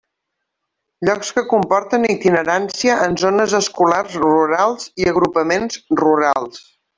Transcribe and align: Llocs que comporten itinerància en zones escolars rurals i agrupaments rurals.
Llocs 1.09 1.27
que 1.39 1.43
comporten 1.51 2.07
itinerància 2.13 2.95
en 3.09 3.13
zones 3.25 3.53
escolars 3.61 4.17
rurals 4.25 4.89
i 5.05 5.09
agrupaments 5.13 5.79
rurals. 6.05 6.65